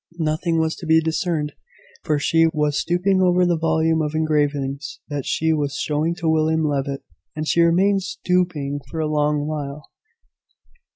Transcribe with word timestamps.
Nothing 0.17 0.59
was 0.59 0.75
to 0.77 0.87
be 0.87 0.99
discerned, 0.99 1.53
for 2.03 2.17
she 2.17 2.47
was 2.51 2.79
stooping 2.79 3.21
over 3.21 3.45
the 3.45 3.55
volume 3.55 4.01
of 4.01 4.15
engravings 4.15 4.99
that 5.09 5.27
she 5.27 5.53
was 5.53 5.75
showing 5.75 6.15
to 6.15 6.27
William 6.27 6.65
Levitt; 6.67 7.03
and 7.35 7.47
she 7.47 7.61
remained 7.61 8.01
stooping 8.01 8.79
for 8.89 8.99
a 8.99 9.05
long 9.05 9.45
while. 9.45 9.91